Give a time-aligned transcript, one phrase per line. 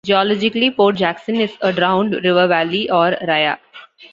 [0.03, 3.59] Geologically, Port Jackson is a drowned river valley, or ria.